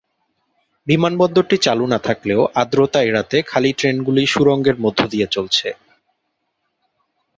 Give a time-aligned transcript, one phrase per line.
[0.87, 5.67] বিমানবন্দরটি চালু না থাকলেও আর্দ্রতা এড়াতে খালি ট্রেনগুলি সুড়ঙ্গের মধ্য দিয়ে চলছে।